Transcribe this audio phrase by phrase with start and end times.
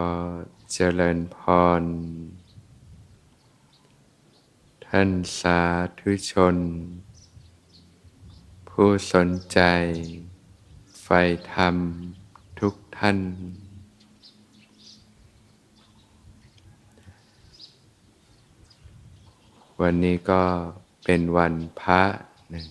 [0.00, 0.02] อ
[0.72, 1.38] เจริญพ
[1.80, 1.82] ร
[4.86, 5.60] ท่านสา
[6.00, 6.56] ธุชน
[8.68, 9.60] ผู้สนใจ
[11.02, 11.20] ใฝ่
[11.52, 11.76] ธรรม
[12.60, 13.18] ทุกท่าน
[19.80, 20.44] วันนี้ก็
[21.04, 22.02] เป็นวันพระ
[22.54, 22.62] นะ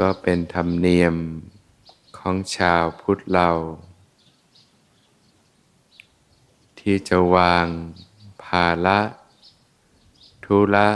[0.00, 1.14] ก็เป็นธรรมเนียม
[2.18, 3.50] ของชาวพุทธเรา
[6.90, 7.66] ที่จะวาง
[8.44, 9.00] ภาระ
[10.44, 10.90] ธุระ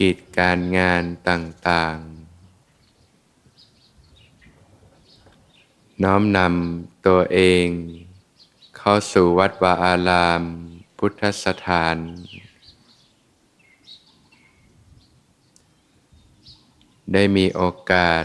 [0.00, 1.96] กิจการงานต่าง
[5.20, 7.66] ๆ น้อมนำตัวเอง
[8.76, 10.42] เข้าสู่วัดวาอาราม
[10.98, 11.96] พุทธสถาน
[17.12, 18.24] ได้มีโอกาส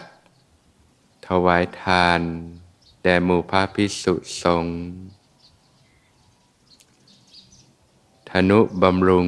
[1.27, 2.19] ถวายทาน
[3.03, 4.13] แด่หมู่พระพิสุ
[4.43, 4.79] สงฆ์
[8.33, 9.27] ธนุบำรุง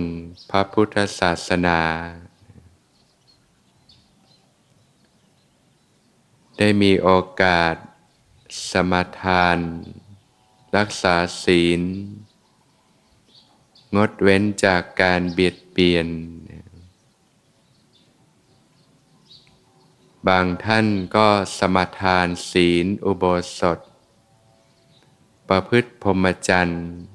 [0.50, 1.82] พระพุทธศาสนา
[6.58, 7.10] ได้มีโอ
[7.42, 7.76] กาส
[8.72, 9.58] สมทาน
[10.78, 11.82] รักษาศีล
[13.96, 16.08] งดเว้นจากการเบียดเบียน
[20.28, 21.28] บางท่านก็
[21.58, 23.24] สมทานศีลอุโบ
[23.60, 23.80] สถ
[25.50, 27.11] ประพฤติพรหมจรรย์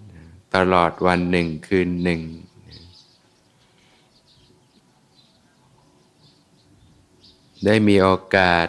[0.57, 2.23] ตลอดวันหนึ่งคืนหนึ่ง
[7.65, 8.67] ได้มีโอกาส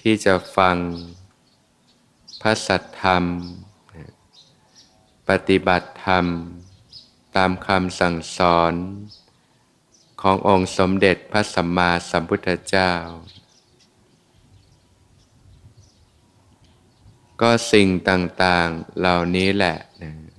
[0.00, 0.76] ที่จะฟัง
[2.40, 3.24] พระสัทธรรม
[5.28, 6.24] ปฏิบัติธรรม
[7.36, 8.72] ตามคำสั่งสอน
[10.20, 12.92] ขององค์สมเด็จพระสัมมาสัมพุทธเจ้า
[17.40, 20.29] ก็สิ่งต่าง ๆ เหล่านี้แหละนะ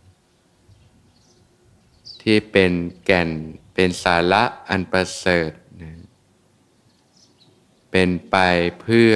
[2.21, 2.71] ที่เป็น
[3.05, 3.29] แก่น
[3.73, 5.51] เป็นสาระอันประเสริฐ
[5.81, 5.91] นะ
[7.91, 8.35] เป็นไป
[8.81, 9.13] เพื่อ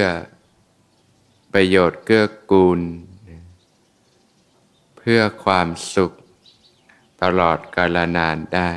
[1.52, 2.80] ประโยชน์เกื้อกูล
[3.28, 3.42] นะ
[4.96, 6.12] เพื่อความสุข
[7.22, 8.72] ตลอดกาลนานได้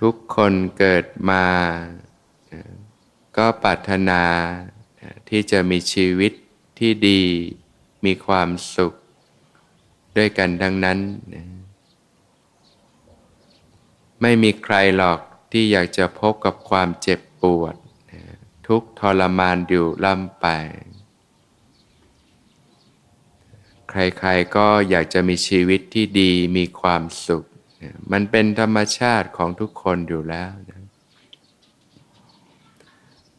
[0.00, 1.44] ทุกคนเกิดมา
[3.36, 4.22] ก็ปรารถนา
[5.28, 6.32] ที่จะมีชีวิต
[6.78, 7.22] ที่ดี
[8.04, 8.92] มีความสุข
[10.16, 10.98] ด้วยกันทั้งนั้น
[14.20, 15.18] ไม่มีใครหรอก
[15.52, 17.74] ที่อยากจะพบกับความเจ็บปวด
[18.66, 20.46] ทุกทรมานอยู่ล่ำไป
[23.90, 27.44] ใครๆก็อยากจะมีชีวิตที่ดีมีความสุข
[28.12, 30.81] มันเป็นธรรมชาติของทุกคนอยู่แล้วนะ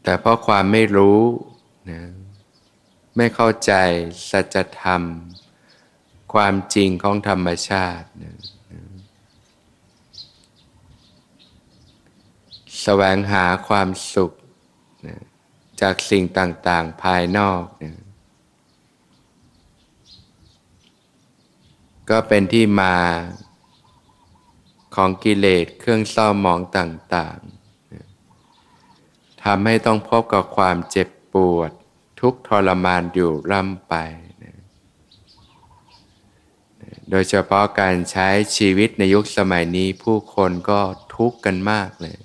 [0.03, 1.22] แต่เพราะความไม่รู้
[1.90, 2.02] นะ
[3.18, 3.74] ไม่เข้าใจ
[4.30, 5.02] สัจธรรม
[6.34, 8.38] ความจริงของธรรมชาตินะ
[12.81, 14.31] แสวงหาความสุข
[15.08, 15.18] นะ
[15.81, 17.94] จากสิ่งต่างๆภายนอกนะ
[22.09, 22.96] ก็เป็นที่มา
[24.96, 27.53] ของกิเลสเครื่องเศร้าหมองต่าง ๆ
[29.44, 31.72] ทำให้ต้องพบกับความเจ็บปวด
[32.20, 33.96] ทุกทรมานอยู่ร่ำไป
[37.09, 40.82] โดยเฉพาะการใช้ชีวิตในยุคสมัยนี้ผู้คนก็
[41.16, 42.18] ทุกข์กันมากเลย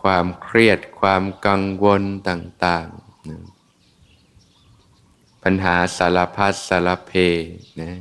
[0.00, 7.12] ความเครียดความกังวลต่างๆปัญหาสารพัดสารเพ
[7.80, 7.98] นะ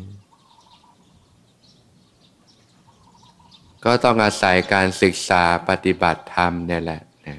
[3.85, 7.35] ก็ต้องอาศัยการศึกษาปฏิบัติธรรมเนี่ยแหละนะ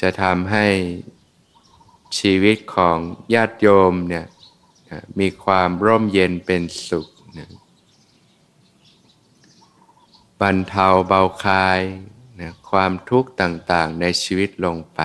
[0.00, 0.66] จะทำให้
[2.18, 2.98] ชีวิตของ
[3.34, 4.26] ญาติโยมเนี่ย
[5.20, 7.08] มีความร่มเย็นเป็นสุข
[7.38, 7.50] นะ
[10.40, 11.80] บรรเทาเบาคลาย
[12.40, 15.00] นะความทุกข์ต่างๆในชีวิตลงไป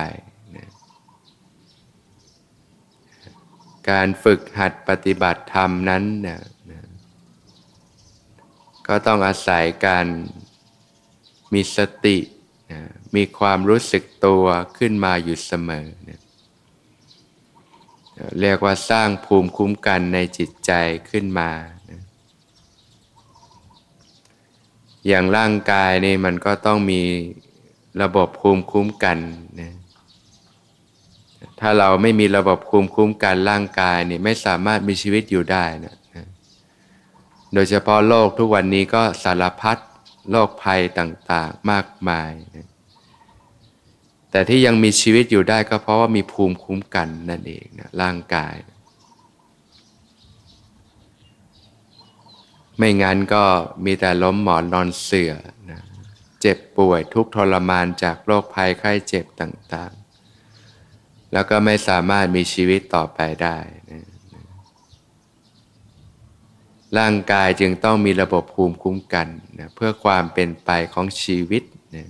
[3.90, 6.40] การฝึกหัดปฏิบัติธรรมนั้นนี่ย
[8.86, 10.06] ก็ต้องอาศัยการ
[11.52, 12.18] มีสติ
[12.72, 12.80] นะ
[13.14, 14.44] มีความรู้สึกตัว
[14.78, 16.20] ขึ้นมาอยู่เสมอนะ
[18.40, 20.72] เรียกว่าสร้างภูมิคุ้มกันในจิตใจ
[21.10, 21.50] ขึ้นมา
[21.90, 22.00] นะ
[25.06, 27.02] อย่างร่างกายนี่มันก็ต้องมี
[28.02, 29.43] ระบบภูมิคุ้มกันน
[31.60, 35.96] ถ้าเราไม่มีระบบคุมคุ้มกันร่างกายเนี่ยไม่สามารถมีชีวิตอยู่ได้นะ
[37.54, 39.78] โดยเฉพาะโลกทุกวันนี้ก็สารพัด
[40.30, 42.68] โรคภัยต่างๆมากมายนะ
[44.30, 48.54] แต่ที่ยังมีชีวิตอยู่ได้ก็เพราะว่ามีภูมิคุ้มกันนั่นเองนะร่างกาย
[52.78, 53.44] ไม่งั้นก็
[53.84, 55.32] มีแต่ล้มหมอนนอนเสื่อ
[55.70, 55.80] นะ
[56.40, 60.03] เจ็บป่วยทุกทรมานจากโรคภัยไข้เจ็บต่างๆ
[61.34, 63.58] แล้วก็ไม่สามารถมีชีวิตต่อไปได้
[63.90, 64.04] นะ
[66.98, 69.28] ร่างกายจึงต้องมีระบบภูมิคุ้มกัน
[69.58, 71.62] นะเพื่อความเป็นไปของชีวิต
[71.96, 72.08] นะ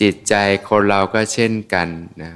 [0.00, 0.34] จิตใจ
[0.68, 1.88] คนเราก็เช่นกัน
[2.22, 2.32] นะ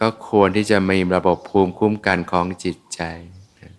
[0.00, 3.00] ก็ควรที่จะมีระบบภูมิคุ้มกันของจิตใจ
[3.62, 3.72] นะ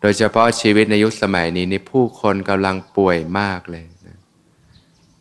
[0.00, 3.86] โดยเฉพาะชีวิตในยุคสมัยนี้นี่ผู้คนกำลังป่วยมากเลย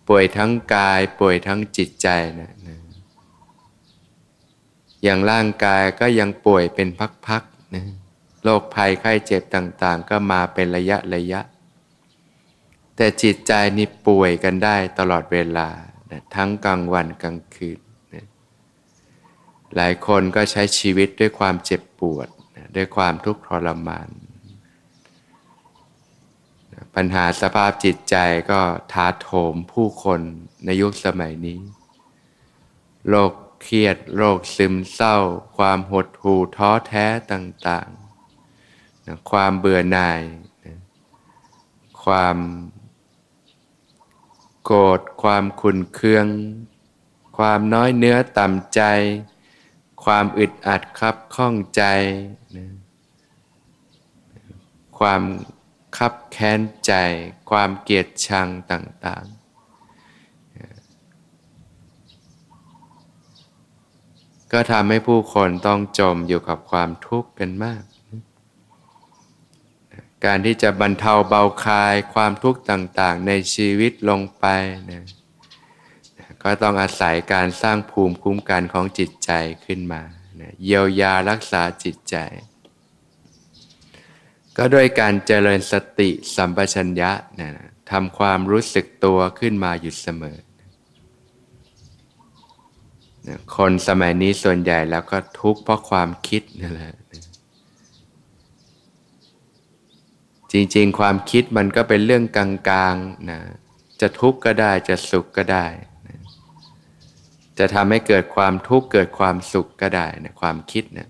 [0.07, 2.07] ป่วยทั้งกายป่วยทั้งจิตใจ
[2.39, 2.77] นะนะ
[5.03, 6.87] อย่างร่างกายก็ยังป่วยเป็น
[7.27, 7.83] พักๆนะ
[8.43, 11.41] โรคภัยไข้เจ็บต่างๆ ก็มาเป็นระยะระยะ
[12.95, 15.69] แต่จิตใจนี่ป่วยกันได้ตลอดเวลา
[16.11, 17.79] นะทั้งกลางวันกลางคืน
[18.13, 18.25] นะ
[19.75, 24.30] หลายคนก็ใช้ชีวิตด้วยความเจ็บปวดนะด้วยความทุกข์ทรมานนะ
[26.95, 28.15] ปัญหาสภาพจิตใจ
[28.51, 28.61] ก็
[28.91, 30.21] ท้าโถมผู้คน
[30.65, 31.59] ในยุคสมัยนี้
[33.09, 35.17] โรคเครียดโรคซึมเศร้า
[35.57, 40.21] ความหดหู่ท้อแท้ต่างๆนะความเบื่อหน่าย
[40.65, 40.77] นะ
[42.03, 42.37] ความ
[44.63, 46.27] โกรธความขุนเคือง
[47.37, 48.81] ความน้อยเนื้อต่ำใจ
[50.03, 51.83] ความอึดอัดคับข้องใจ
[52.55, 52.65] นะ
[54.99, 55.21] ความ
[55.97, 56.93] คับแค้นใจ
[57.49, 59.41] ความเกลียดชังต่างๆ
[64.51, 67.83] ก็ทำให้ผู้คนต้องจมอยู่กับความทุกข์กันมาก
[70.25, 74.45] การที่จะบรรเทาเบาคลายความทุกข์ต่างๆ ในชีวิตลงไป
[74.91, 75.05] นะ
[76.43, 79.31] ก็ต้องอาศัยการสร้างภูมิคุ้มกันของจิตใจ
[79.65, 80.01] ขึ้นมา
[80.41, 82.15] นะเยียวยารักษาจิตใจ
[84.63, 87.11] ก็ด้วยการเจริญสติสัมปชัญญะ
[87.41, 87.51] นะ
[87.91, 90.37] ทำความรู้สึกตัวขึ้นมาอยู่เสมอ
[93.55, 96.95] คนสมัยนี้ส่วนใหญ่แล้วก็ทุกข์เพราะความคิดนั่นแหละ
[100.51, 103.39] จริงๆ ความคิดมันก็เป็นเรื่องกลางๆนะ
[104.01, 105.65] จะทุกข์ก็ได้จะสุขก็ได้
[106.07, 106.19] นะ
[107.57, 111.09] จะทำให้เกิดความทุกข์เกิดความสุขก็ได้นะความคิดนะ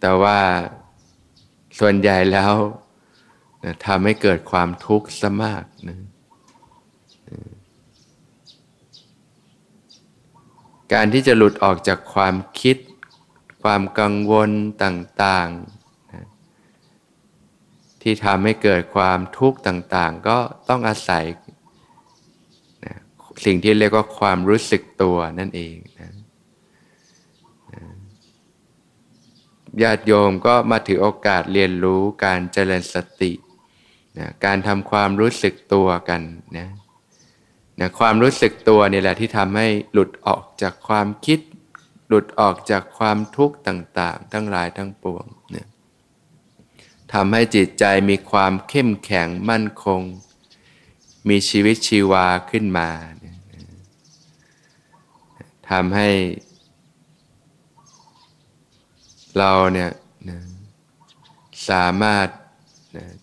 [0.00, 0.38] แต่ว่า
[1.78, 2.54] ส่วนใหญ่แล้ว
[3.64, 5.98] นะทำให้เกิดความทุกข์ซะมากนะ
[10.92, 12.76] การที่จะหลุดออกจากความคิด
[13.62, 14.50] ความกังวล
[14.84, 15.74] ต่างๆ
[18.02, 20.38] ที่ทำให้เกิดความทุกข์ต่าง ๆ ก็
[20.68, 21.24] ต้องอาศัย
[22.84, 22.94] นะ
[23.44, 26.10] สิ่งที่เรียกว่าความรู้สึกตัวนั่นเองนะ
[29.82, 33.32] ญาติโยมก็มาถือโอกาสเรียนรู้การเจริญสติ
[34.18, 36.22] นะการทำความรู้สึกตัวกัน
[36.58, 36.68] นะ
[37.80, 41.40] นะความรู้สึกตัวนี่แหละที่ทำให้หลุดออกจากความคิด
[42.08, 45.66] หลุดออกจากความทุกข์ต่างๆ ทั้งหลายทั้งปวงนะ
[47.12, 50.00] ทำให้จิตใจมีความเข้มแข็งมั่นคง
[51.28, 52.88] มีชีวิตชีวาขึ้นมา
[55.70, 56.08] ทำให้
[59.38, 59.90] เราเนี่ย
[61.68, 62.28] สามารถ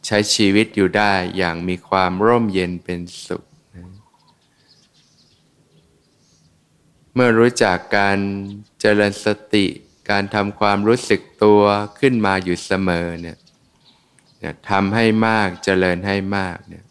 [0.06, 3.44] ใช้ชีวิตอยู่ได้อย่างมีความร่มเย็นเป็นสุข
[7.14, 8.18] เมื่อรู้จักการ
[8.80, 9.66] เจริญสติ
[10.10, 11.62] การทำความรู้สึกตัว
[12.00, 13.38] ขึ้นมาอยู่เสมอเนี่ย
[14.44, 16.86] นะทำให้มากเจริญให้มากเนี่ย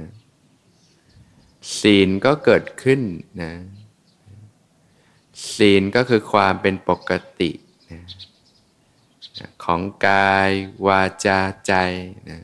[0.00, 0.10] นะ
[1.78, 3.00] ศีลก็เกิดขึ้น
[3.42, 3.52] นะ
[5.56, 7.10] ศีลก็คือความเป็นปก
[7.40, 7.50] ติ
[7.92, 8.00] นะ
[9.64, 10.50] ของกาย
[10.86, 11.72] วาจาใจ
[12.30, 12.42] นะ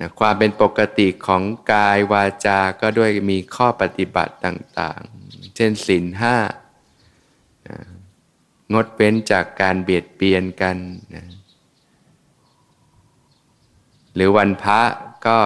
[0.00, 6.36] นะความเป็นปกติของกายวาจา ก็ด้วยมีข้อปฏิบัติต่าง ๆ เช่นศีลห้า
[8.74, 10.76] งดเว้นจากการเบียดเบียนกัน
[11.14, 11.26] นะ
[14.14, 14.80] หรือวันพระ
[15.26, 15.38] ก็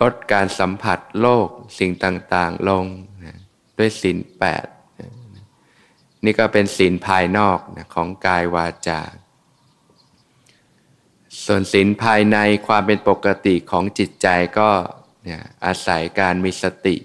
[0.00, 1.48] ลดการสัมผัสโลก
[1.78, 2.84] สิ่งต่าง ๆ ลง
[3.24, 3.36] นะ
[3.78, 4.64] ด้วยศีลแปด
[6.24, 9.00] นี่ก็เป็นศีลภายนอกนะของกายวาจา
[11.44, 14.28] ส่วนศีลภายในความเป็นปกติของจิตใจ
[14.58, 14.70] ก็
[15.24, 16.96] เนี่ยอาศัยการมีสติ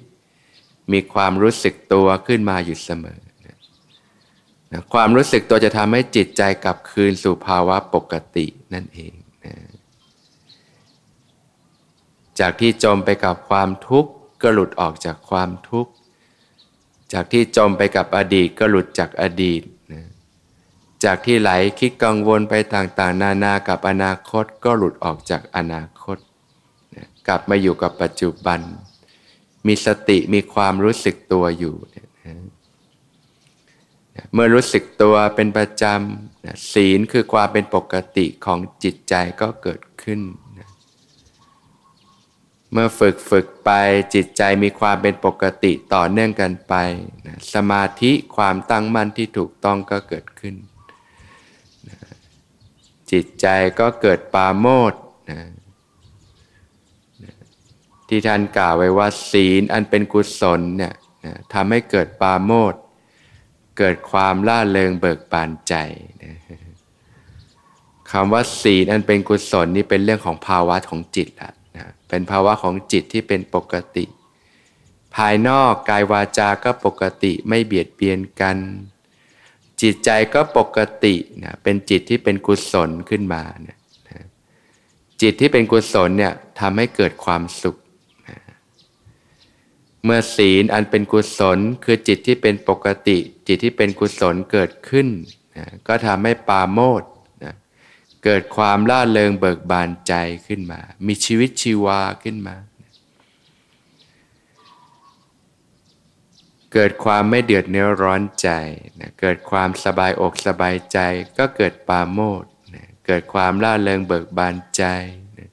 [0.92, 3.20] มีความรู้สึกตัวขึ้นมาอยู่เสมอ
[4.72, 9.14] นะความรู้สึกตัวจะทำให้จิตใจกลับคืนสู่ภาวะปกตินั่นเอง
[9.46, 9.56] นะ
[12.40, 14.12] จากที่จมไปกับความทุกข์
[14.42, 15.92] ก็หลุดออกจากความทุกข์
[17.13, 19.62] จากที่จมไปกับอดีตก็หลุดจากอดีต
[19.92, 20.04] นะ
[21.04, 26.18] จากที่ไหลคิดกังวลไปต่างๆ นานากับอนาคตก็หลุดออกจากอนาคต
[26.96, 28.60] นะกลับมาอยู่กับปัจจุบัน
[29.68, 32.08] มีสติมีความรู้สึกตัวอยู่นะ
[34.34, 40.20] เมื่อรู้สึกตัวเป็นประจำศีลคือความเป็นปกติของจิตใจก็เกิดขึ้น
[42.72, 43.72] เมื่อฝึกฝึกไป
[44.14, 46.76] จิตใจมีความเป็นปกติต่อเนื่องกันไป
[47.26, 50.56] นะสมาธิความตั้งมั่นที่ถูกต้องก็เกิดขึ้น
[51.90, 51.98] นะ
[53.12, 53.48] จิตใจ
[53.80, 54.94] ก็เกิดปาโมด
[55.32, 55.42] นะ
[57.24, 57.34] นะ
[58.08, 60.94] ที่ท่านกล่าวไว้ว่าศีลอันเป็นกุศลเนี่ย
[61.26, 62.74] นะทำให้เกิดปาโมด
[63.78, 65.74] เกิดความล่าเริงเบิกบานใจ
[66.24, 66.36] นะ
[68.12, 71.52] คำว่าศีลอันเป็นกุศลนี่เป็นเรื่องของภาวะของจิตละ
[72.10, 74.06] เป็นภาวะของจิตที่เป็นปกติ
[75.16, 78.58] ภายนอกกายวาจาก็ปกติไม่เบียดเบียนกัน
[79.82, 83.78] จิตใจก็ปกตินะเป็นจิตที่เป็นกุศลขึ้นมานะ
[85.22, 87.78] จิตที่เป็นกุศลเนี่ยทำให้เกิดความสุข
[88.30, 88.40] นะ
[90.04, 95.08] เมื่อศีลอันเป็นกุศลคือจิตที่เป็นปกติ จิตที่เป็นกุศลเกิดขึ้น
[95.58, 97.04] นะก็ทำให้ปาโมด
[98.24, 100.14] เกิดความล่าเริงเบิกบานใจ
[100.48, 102.56] ขึ้นมา มีชีวิตชีวาขึ้นมา
[106.74, 108.50] เกิดความไม่เดือดเนื้อร้อนใจ
[109.00, 111.00] นะเกิดความสบายอกสบายใจ
[111.38, 112.44] ก็เกิดปาโมด
[112.76, 114.84] นะเกิดความล่าเริงเบิกบานใจ
[115.38, 115.50] นะ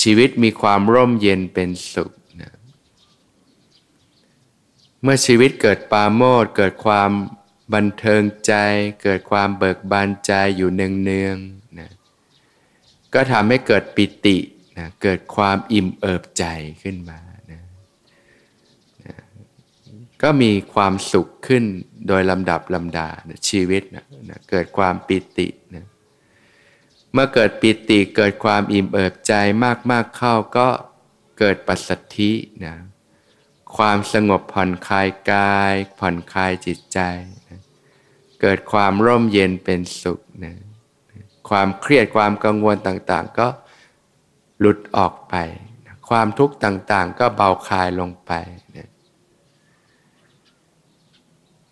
[0.00, 2.52] ชีวิตมีความร่มเย็นเป็นสุขนะ
[5.02, 7.10] เมื่อชีวิตเกิดปาโมดเกิดความ
[7.74, 8.54] บันเทิงใจ
[9.02, 11.59] เกิดความเบิกบานใจอยู่เนืองๆ
[13.14, 14.36] ก็ทำให้เกิดปิติ
[14.78, 16.44] นะเกิดความอิ่มเอิบใจ
[16.82, 17.62] ขึ้นมานะ
[19.06, 19.14] นะ
[20.22, 21.64] ก็มีความสุขขึ้น
[22.08, 25.84] โดยลำดับลำดานะชีวิตนะนะเกิดความปิตินะ
[27.12, 29.34] เมื่อเกิดปิติเกิดความอิ่มเอิบใจ
[29.90, 30.68] มากๆเข้าก็
[31.38, 32.32] เกิดปัสสัทธิ
[32.64, 32.74] นะ
[33.76, 36.98] ความสงบผ่อนคลายกาย ผ่อนคลายจิตใจ
[37.48, 37.60] นะ
[38.40, 40.54] เกิดความร่มเย็นเป็นสุขนะ
[41.50, 43.48] ความเครียดความกังวลต่างๆ ก็
[44.60, 45.34] หลุดออกไป
[46.08, 48.32] ความทุกข์ต่างๆ ก็เบาคลายลงไป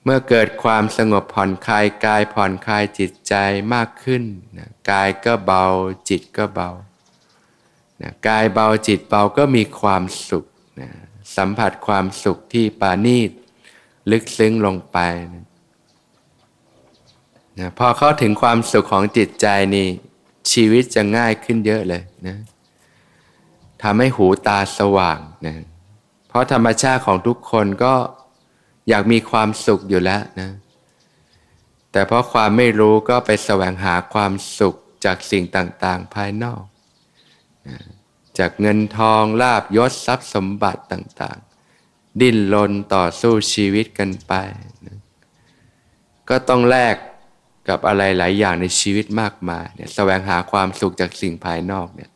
[0.04, 3.34] เมื่อเกิดความสงบผ่อนคลายกายผ่อนคลายจิตใจ
[3.74, 4.24] มากขึ้น
[4.58, 5.64] นะกายก็เบา
[6.08, 6.70] จิตก็เบา
[8.02, 10.46] นะกายเบาจิตเบาก็มีความสุข
[10.80, 10.90] นะ
[11.36, 13.30] สัมผัสความสุขที่ปานีต
[14.10, 14.98] ลึกซึ้งลงไป
[15.34, 15.44] นะ
[17.58, 19.88] นะพอเข้าถึงความสุขของจิตใจนี่
[20.52, 22.36] ชีวิตจะง่ายขึ้นเยอะเลยนะ
[23.82, 25.56] ทำให้หูตาสว่างนะ
[26.28, 27.94] เพราะธรรมชาติของทุกคนก็
[28.88, 30.50] อยากมีความสุขอยู่แล้วนะ
[31.92, 34.74] แต่เพราะความไม่รู้ก็ไปแสวงหาความสุข
[35.04, 36.62] จากสิ่งต่างๆ ภายนอก
[37.68, 37.78] นะ
[38.38, 44.32] จากเงินทองลาบยศทรัพย์สมบัติต่างๆ ดิ้นรนต่อสู้ชีวิตกันไป
[44.86, 44.98] นะ
[46.28, 46.96] ก็ต้องแลก
[47.68, 52.10] กับอะไรหลายอย่างในชีวิตมากมายเนี่ยแสวงหาความสุขจากสิ่งภายนอกเนี่ย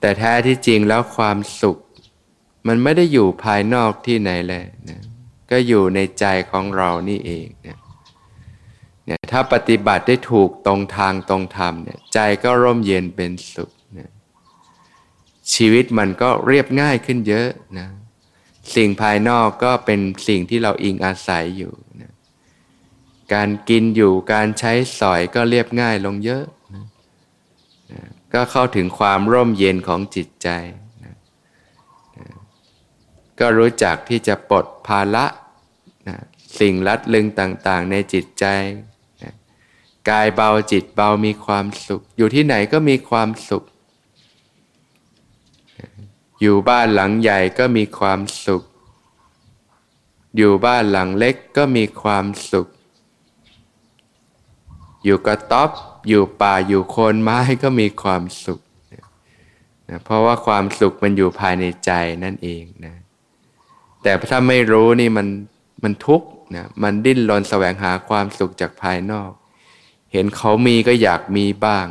[0.00, 1.76] แต่แท้ที่จริงแล้วความสุข
[2.66, 5.00] มันไม่ได้อยู่ภายนอกที่ไหนเลยนะ
[5.50, 7.78] ก็อยู่ในใจของเรานี่เองเนี่ย
[9.06, 14.10] เนี่ยถ้าปฏิบัติได้ถูกตรงทางตรงธรรมเนี่ยใจก็ร่มเย็นเป็นสุขนะ
[15.54, 17.48] ชีวิตมันก็เรียบง่ายขึ้นเยอะ
[17.78, 17.88] นะ
[18.74, 21.72] สิ่งภายนอกก็เป็นสิ่งที่เราอิงอาศัยอยู่
[22.02, 22.12] นะ
[23.32, 26.84] การกินอยู่การใช้สอยก็เรียบง่ายลงเยอะนะ
[27.92, 28.02] นะ
[28.32, 30.48] ก็เข้าถึงความร่มเย็นของจิตใจ
[31.04, 31.14] นะ
[32.18, 32.26] นะ
[33.40, 35.24] ก็รู้จักที่จะปลดภาระ
[36.08, 36.16] นะ
[36.58, 38.44] สิ่งลัดลึงต่างๆในจิตใจ
[39.22, 39.32] นะ
[40.08, 43.64] กายเบาจิตเบามีความสุข อยู่ที่ไหนก็มีความสุข
[46.40, 48.62] อยู่บ้านหลังใหญ่ก็มีความสุข
[50.36, 52.68] อยู่บ้านหลังเล็กก็มีความสุข
[55.04, 55.70] อยู่กระต๊อบ
[56.08, 58.60] อยู่ป่าอยู่โคนไม้ก็มีความสุข
[59.90, 61.90] นะเพราะว่าความสุขมันอยู่ภายในใจ
[62.24, 62.94] นั่นเองนะ
[64.02, 65.26] แต่ถ้าไม่รู้นี่มัน
[65.82, 69.30] มันทุกข์นะมันดิ้นรนแสวงหาความสุขจากภายนอก
[70.12, 71.86] เห็นเขามีก็อยากมีบ้าง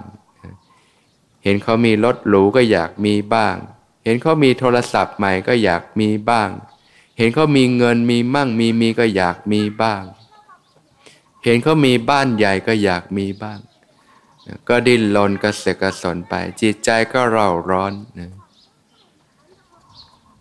[1.43, 3.55] เห็นเขามีรถหรูก็อยากมีบ้าง
[4.03, 6.49] เห็นเขามีโทรศัพท์ใหม่ก็อยากมีบ้าง
[7.17, 10.03] เห็นเขามีเงินมีมั่งมีมีก็อยากมีบ้าง
[11.43, 13.59] เห็นเขามีบ้านใหญ่ก็อยากมีบ้าง
[14.69, 18.31] ก็ดิ้นรนกระเสกกระสนไป จิตใจก็เร่าร้อนนะ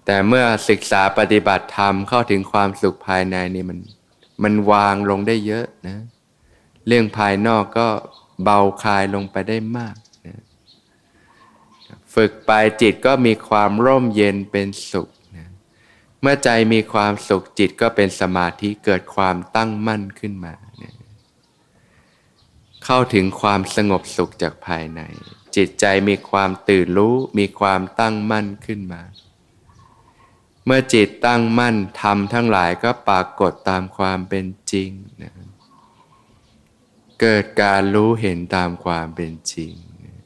[0.05, 3.79] แต่เมื่อศึกษาปฏิบัติธรรมเข้าถึงความสุขภายในนี่มัน
[4.43, 5.99] มันวางลงได้เยอะนะ
[6.87, 7.89] เรื่องภายนอกก็
[8.43, 10.37] เบาคลายลงไปได้มากนะ
[12.15, 12.51] ฝึกไป
[12.83, 15.49] จิตก็มีความร่มเย็นเป็นสุขนะ
[16.21, 20.55] เมื่อใจมีความสุขจิตก็เป็นสมาธิเกิดความตั้งมั่นขึ้นมา
[22.85, 25.01] เข้าถึงความสงบสุขจากภายใน
[25.57, 29.03] จิตใจมีความตื่นรู้มีความตั้งมั่นขึ้นมา
[30.65, 34.91] เมื่อจิตตั้งมั่นทำทั้งหลายก็ปรากฏตามความเป็นจริง
[35.23, 35.33] นะ
[37.21, 39.73] เกิดการรู้เห็นตามความเป็นจริง
[40.05, 40.21] นะ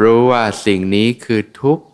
[0.00, 1.84] รู้ว่าสิ่งนี้คือทุกข์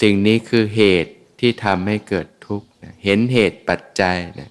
[0.00, 4.50] สิ่งนี้คือเหตุที่ทำให้เกิดทุกข์นะเห็นเหตุปัจจัยนะ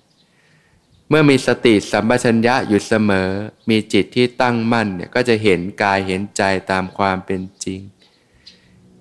[1.10, 3.30] เมื่อมีสติสัมปชัญญะอยู่เสมอ
[3.70, 7.82] มีจิตที่ตั้งมั่นเนี่ยก็จะเห็นกายเห็นใจตามความเป็นจริง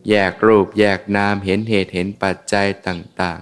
[0.09, 3.41] แยกรูปแยกนามเห็นเหตุเห็นปัจจัยต่าง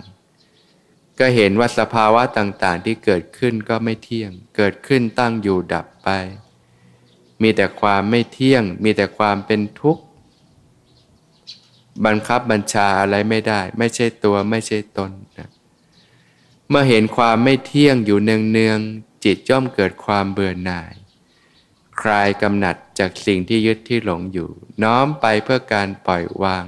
[0.59, 6.09] ๆ ก็เห็นว่าสภาวะต่างๆ ที่เกิดขึ้นก็ไม่เที่ยง เกิดขึ้นตั้งอยู่ดับไป
[7.43, 10.03] มีแต่ความไม่เที่ยง มีแต่ความเป็นทุกข์
[12.07, 15.49] บังคับบัญชาอะไรไม่ได้ ไม่ใช่ตัวไม่ใช่ตนนะ
[16.75, 20.93] เมื่อเห็นความไม่เที่ยงอยู่เนืองๆจิตย่อมเกิดความเบื่อหน่าย
[22.01, 24.51] คลายกำหนัดจากสิ่งที่ยึดที่หลงอยู่
[24.83, 26.65] น้อมไปเพื่อการปล่อยวาง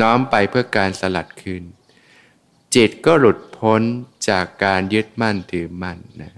[0.00, 1.64] น้อมไปเพื่อการสลัดคืน
[2.74, 3.82] จิตก็หลุดพ้น
[4.28, 6.32] จากการยึดมั่นถือมั่นนะ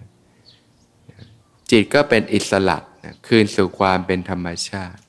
[1.70, 5.00] จิตก็เป็นอิสระนะคืนสู่ความเป็นธรรมชาติ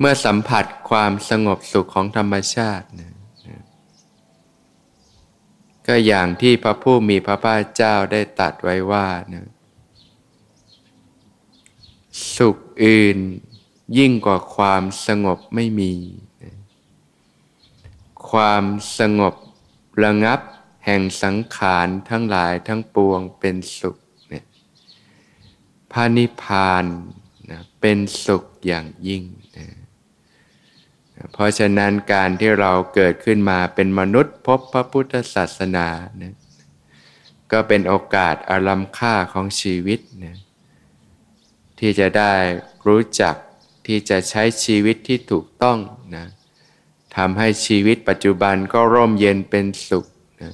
[0.00, 3.12] เมื่อสัมผัสความสงบสุขของธรรมชาตินะ
[5.86, 9.48] ก็อย่างที่พระผู้มีพระภาคเจ้าได้ตัดไว้ว่านะ
[12.36, 13.18] สุขอื่น
[13.98, 15.92] ยิ่งกว่าความสงบไม่มี
[18.30, 18.64] ความ
[18.98, 19.34] สงบ
[20.04, 20.40] ระงับ
[20.86, 23.96] แห่งสังขารทั้งหลายทั้งปวงเป็นสุข
[24.28, 24.44] เนี่ย
[25.92, 26.84] พระนิพพาน
[27.50, 29.24] นะเป็นสุขอย่างยิ่ง
[31.32, 35.88] เพราะฉะนั้นการที่เราเกิดขึ้นมาเป็นมนุษย์พบพระพุทธศาสนา
[36.22, 36.34] นะ
[37.52, 40.36] ก็เป็นโอกาสอารัมค่าของชีวิตนะ
[41.78, 42.32] ที่จะได้
[42.86, 43.34] รู้จัก
[43.86, 45.78] ที่จะใช้ชีวิตที่ถูกต้อง
[46.16, 46.26] นะ
[47.16, 50.06] ทำให้ชีวิตปัจจุบันก็ร่มเย็นเป็นสุข
[50.42, 50.52] นะ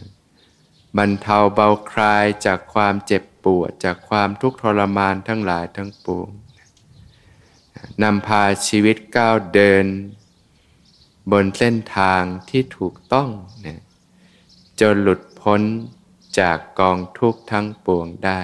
[0.98, 6.31] บรรเทาเบาคลายจากความเจ็บปวด จากความทุกข์ทรมานทั้งหลายทั้งปวง
[8.02, 9.85] นำพาชีวิตก้าวเดิน
[11.32, 13.28] บนเส้นทางที่ถูกต้อง
[13.66, 13.80] นะ
[14.80, 15.60] จนหลุดพ้น
[16.38, 18.40] จากกองทุกข์ทั้งปวงได้